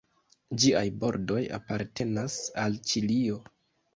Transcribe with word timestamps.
Ĝiaj 0.61 0.83
bordoj 1.03 1.41
apartenas 1.57 2.39
al 2.65 2.79
Ĉilio. 2.93 3.37